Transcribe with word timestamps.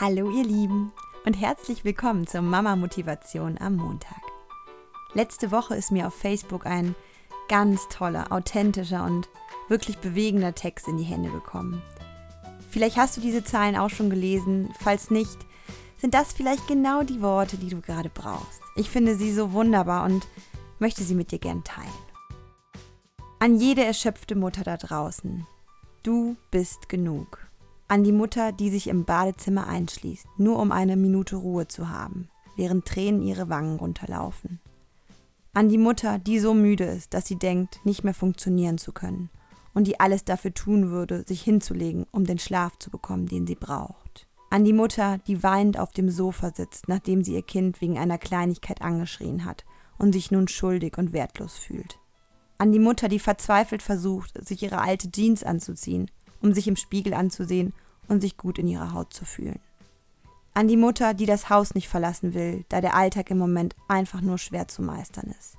Hallo 0.00 0.30
ihr 0.30 0.42
Lieben 0.42 0.90
und 1.26 1.34
herzlich 1.34 1.84
willkommen 1.84 2.26
zur 2.26 2.40
Mama 2.40 2.76
Motivation 2.76 3.58
am 3.58 3.76
Montag. 3.76 4.22
Letzte 5.12 5.52
Woche 5.52 5.76
ist 5.76 5.92
mir 5.92 6.06
auf 6.06 6.14
Facebook 6.14 6.64
ein 6.64 6.94
ganz 7.48 7.88
toller, 7.88 8.32
authentischer 8.32 9.04
und 9.04 9.28
wirklich 9.68 9.98
bewegender 9.98 10.54
Text 10.54 10.88
in 10.88 10.96
die 10.96 11.04
Hände 11.04 11.30
gekommen. 11.30 11.82
Vielleicht 12.70 12.96
hast 12.96 13.18
du 13.18 13.20
diese 13.20 13.44
Zahlen 13.44 13.76
auch 13.76 13.90
schon 13.90 14.08
gelesen, 14.08 14.72
falls 14.80 15.10
nicht, 15.10 15.38
sind 15.98 16.14
das 16.14 16.32
vielleicht 16.32 16.66
genau 16.66 17.02
die 17.02 17.20
Worte, 17.20 17.58
die 17.58 17.68
du 17.68 17.82
gerade 17.82 18.08
brauchst. 18.08 18.62
Ich 18.76 18.88
finde 18.88 19.14
sie 19.14 19.30
so 19.30 19.52
wunderbar 19.52 20.04
und 20.04 20.26
möchte 20.78 21.04
sie 21.04 21.14
mit 21.14 21.32
dir 21.32 21.38
gern 21.38 21.64
teilen. 21.64 21.92
An 23.40 23.56
jede 23.56 23.84
erschöpfte 23.84 24.36
Mutter 24.36 24.64
da 24.64 24.78
draußen. 24.78 25.46
Du 26.02 26.36
bist 26.50 26.88
genug. 26.88 27.46
An 27.92 28.04
die 28.04 28.12
Mutter, 28.12 28.52
die 28.52 28.70
sich 28.70 28.86
im 28.86 29.04
Badezimmer 29.04 29.66
einschließt, 29.66 30.26
nur 30.38 30.58
um 30.58 30.72
eine 30.72 30.96
Minute 30.96 31.36
Ruhe 31.36 31.68
zu 31.68 31.90
haben, 31.90 32.30
während 32.56 32.86
Tränen 32.86 33.20
ihre 33.20 33.50
Wangen 33.50 33.76
runterlaufen. 33.76 34.60
An 35.52 35.68
die 35.68 35.76
Mutter, 35.76 36.18
die 36.18 36.38
so 36.38 36.54
müde 36.54 36.84
ist, 36.84 37.12
dass 37.12 37.26
sie 37.26 37.36
denkt, 37.36 37.84
nicht 37.84 38.02
mehr 38.02 38.14
funktionieren 38.14 38.78
zu 38.78 38.92
können 38.92 39.28
und 39.74 39.86
die 39.86 40.00
alles 40.00 40.24
dafür 40.24 40.54
tun 40.54 40.88
würde, 40.88 41.24
sich 41.28 41.42
hinzulegen, 41.42 42.06
um 42.12 42.24
den 42.24 42.38
Schlaf 42.38 42.78
zu 42.78 42.88
bekommen, 42.88 43.26
den 43.26 43.46
sie 43.46 43.56
braucht. 43.56 44.26
An 44.48 44.64
die 44.64 44.72
Mutter, 44.72 45.18
die 45.26 45.42
weinend 45.42 45.78
auf 45.78 45.90
dem 45.90 46.08
Sofa 46.08 46.50
sitzt, 46.54 46.88
nachdem 46.88 47.22
sie 47.22 47.34
ihr 47.34 47.42
Kind 47.42 47.82
wegen 47.82 47.98
einer 47.98 48.16
Kleinigkeit 48.16 48.80
angeschrien 48.80 49.44
hat 49.44 49.66
und 49.98 50.14
sich 50.14 50.30
nun 50.30 50.48
schuldig 50.48 50.96
und 50.96 51.12
wertlos 51.12 51.58
fühlt. 51.58 51.98
An 52.56 52.72
die 52.72 52.78
Mutter, 52.78 53.08
die 53.08 53.18
verzweifelt 53.18 53.82
versucht, 53.82 54.42
sich 54.48 54.62
ihre 54.62 54.78
alte 54.78 55.10
Jeans 55.10 55.44
anzuziehen, 55.44 56.10
um 56.42 56.52
sich 56.52 56.68
im 56.68 56.76
Spiegel 56.76 57.14
anzusehen 57.14 57.72
und 58.08 58.20
sich 58.20 58.36
gut 58.36 58.58
in 58.58 58.68
ihrer 58.68 58.92
Haut 58.92 59.12
zu 59.14 59.24
fühlen. 59.24 59.60
An 60.54 60.68
die 60.68 60.76
Mutter, 60.76 61.14
die 61.14 61.24
das 61.24 61.48
Haus 61.48 61.74
nicht 61.74 61.88
verlassen 61.88 62.34
will, 62.34 62.64
da 62.68 62.82
der 62.82 62.94
Alltag 62.94 63.30
im 63.30 63.38
Moment 63.38 63.74
einfach 63.88 64.20
nur 64.20 64.36
schwer 64.36 64.68
zu 64.68 64.82
meistern 64.82 65.34
ist. 65.38 65.56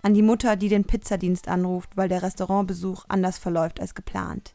An 0.00 0.14
die 0.14 0.22
Mutter, 0.22 0.56
die 0.56 0.68
den 0.68 0.84
Pizzadienst 0.84 1.48
anruft, 1.48 1.96
weil 1.96 2.08
der 2.08 2.22
Restaurantbesuch 2.22 3.04
anders 3.08 3.38
verläuft 3.38 3.80
als 3.80 3.94
geplant. 3.94 4.54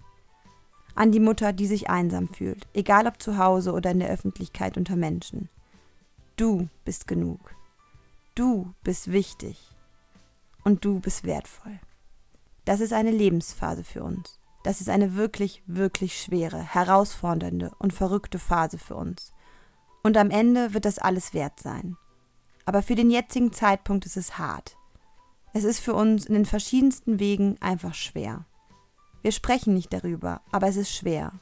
An 0.96 1.12
die 1.12 1.20
Mutter, 1.20 1.54
die 1.54 1.68
sich 1.68 1.90
einsam 1.90 2.28
fühlt, 2.30 2.68
egal 2.74 3.08
ob 3.08 3.22
zu 3.22 3.38
Hause 3.38 3.74
oder 3.74 3.92
in 3.92 4.00
der 4.00 4.10
Öffentlichkeit 4.10 4.78
unter 4.78 4.96
Menschen. 4.96 5.50
Du 6.36 6.68
bist 6.84 7.08
genug. 7.08 7.54
Du 8.34 8.74
bist 8.84 9.12
wichtig. 9.12 9.60
Und 10.64 10.84
du 10.86 11.00
bist 11.00 11.24
wertvoll. 11.26 11.80
Das 12.66 12.80
ist 12.80 12.94
eine 12.94 13.12
Lebensphase 13.12 13.84
für 13.84 14.04
uns. 14.04 14.40
Das 14.64 14.82
ist 14.82 14.90
eine 14.90 15.16
wirklich, 15.16 15.64
wirklich 15.66 16.22
schwere, 16.22 16.62
herausfordernde 16.62 17.72
und 17.80 17.94
verrückte 17.94 18.40
Phase 18.40 18.78
für 18.78 18.96
uns. 18.96 19.32
Und 20.04 20.18
am 20.18 20.30
Ende 20.30 20.74
wird 20.74 20.86
das 20.86 21.00
alles 21.00 21.34
wert 21.34 21.60
sein. 21.60 21.98
Aber 22.66 22.82
für 22.82 22.96
den 22.96 23.10
jetzigen 23.10 23.54
Zeitpunkt 23.54 24.06
ist 24.06 24.18
es 24.18 24.38
hart. 24.38 24.76
Es 25.54 25.64
ist 25.64 25.80
für 25.80 25.94
uns 25.94 26.26
in 26.26 26.36
den 26.36 26.46
verschiedensten 26.46 27.20
Wegen 27.20 27.60
einfach 27.62 27.94
schwer. 27.94 28.46
Wir 29.22 29.32
sprechen 29.32 29.74
nicht 29.74 29.92
darüber, 29.92 30.42
aber 30.52 30.68
es 30.68 30.76
ist 30.76 30.94
schwer. 30.94 31.34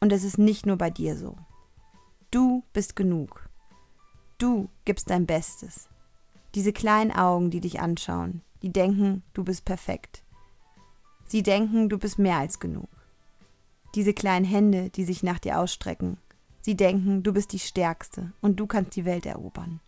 Und 0.00 0.12
es 0.12 0.24
ist 0.24 0.38
nicht 0.38 0.66
nur 0.66 0.76
bei 0.76 0.90
dir 0.90 1.16
so. 1.16 1.36
Du 2.30 2.64
bist 2.72 2.96
genug. 2.96 3.48
Du 4.38 4.68
gibst 4.84 5.10
dein 5.10 5.26
Bestes. 5.26 5.88
Diese 6.54 6.72
kleinen 6.72 7.12
Augen, 7.12 7.50
die 7.50 7.60
dich 7.60 7.80
anschauen, 7.80 8.42
die 8.62 8.72
denken, 8.72 9.22
du 9.34 9.44
bist 9.44 9.64
perfekt. 9.64 10.24
Sie 11.26 11.42
denken, 11.42 11.88
du 11.88 11.98
bist 11.98 12.18
mehr 12.18 12.38
als 12.38 12.60
genug. 12.60 12.88
Diese 13.94 14.12
kleinen 14.12 14.44
Hände, 14.44 14.90
die 14.90 15.04
sich 15.04 15.22
nach 15.22 15.38
dir 15.38 15.58
ausstrecken. 15.58 16.18
Sie 16.60 16.76
denken, 16.76 17.22
du 17.22 17.32
bist 17.32 17.52
die 17.52 17.58
Stärkste 17.58 18.32
und 18.40 18.56
du 18.56 18.66
kannst 18.66 18.96
die 18.96 19.04
Welt 19.04 19.26
erobern. 19.26 19.80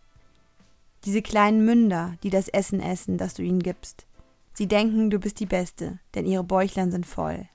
Diese 1.05 1.21
kleinen 1.21 1.65
Münder, 1.65 2.15
die 2.23 2.29
das 2.29 2.47
Essen 2.47 2.79
essen, 2.81 3.17
das 3.17 3.33
du 3.33 3.43
ihnen 3.43 3.61
gibst. 3.61 4.05
Sie 4.53 4.67
denken, 4.67 5.09
du 5.09 5.19
bist 5.19 5.39
die 5.39 5.45
Beste, 5.45 5.99
denn 6.15 6.25
ihre 6.25 6.43
Bäuchlein 6.43 6.91
sind 6.91 7.05
voll. 7.05 7.47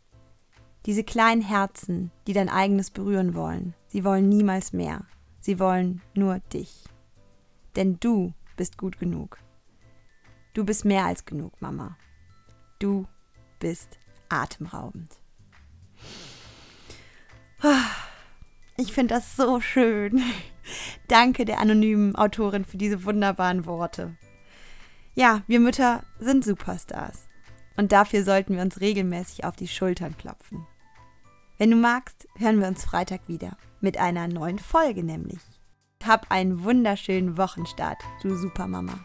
Diese 0.87 1.05
kleinen 1.05 1.43
Herzen, 1.43 2.11
die 2.27 2.33
dein 2.33 2.49
eigenes 2.49 2.91
berühren 2.91 3.35
wollen, 3.35 3.75
sie 3.89 4.05
wollen 4.05 4.29
niemals 4.29 4.73
mehr. 4.73 5.05
Sie 5.41 5.59
wollen 5.59 6.01
nur 6.15 6.39
dich. 6.53 6.85
Denn 7.77 7.99
du 8.01 8.33
bist 8.57 8.79
gut 8.79 8.99
genug. 8.99 9.39
Du 10.55 10.65
bist 10.65 10.85
mehr 10.85 11.05
als 11.07 11.25
genug, 11.25 11.61
Mama. 11.61 11.97
Du 12.79 13.07
bist 13.63 14.01
atemraubend. 14.29 15.15
Ich 18.77 18.93
finde 18.93 19.15
das 19.15 19.37
so 19.37 19.61
schön. 19.61 20.21
Danke 21.07 21.45
der 21.45 21.61
anonymen 21.61 22.17
Autorin 22.17 22.65
für 22.65 22.77
diese 22.77 23.05
wunderbaren 23.05 23.65
Worte. 23.65 24.17
Ja, 25.15 25.43
wir 25.47 25.61
Mütter 25.61 26.03
sind 26.19 26.45
Superstars. 26.45 27.29
Und 27.77 27.93
dafür 27.93 28.25
sollten 28.25 28.57
wir 28.57 28.63
uns 28.63 28.81
regelmäßig 28.81 29.45
auf 29.45 29.55
die 29.55 29.69
Schultern 29.69 30.17
klopfen. 30.19 30.67
Wenn 31.59 31.71
du 31.71 31.77
magst, 31.77 32.27
hören 32.37 32.61
wir 32.61 32.67
uns 32.67 32.85
Freitag 32.85 33.29
wieder. 33.29 33.57
Mit 33.81 33.97
einer 33.97 34.27
neuen 34.27 34.59
Folge 34.59 35.05
nämlich. 35.05 35.41
Hab 36.05 36.33
einen 36.33 36.65
wunderschönen 36.65 37.39
Wochenstart, 37.39 38.03
du 38.23 38.35
Supermama. 38.35 38.99